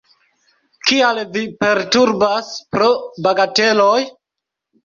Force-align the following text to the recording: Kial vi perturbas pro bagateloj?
Kial 0.91 1.19
vi 1.35 1.43
perturbas 1.63 2.49
pro 2.77 2.89
bagateloj? 3.29 4.01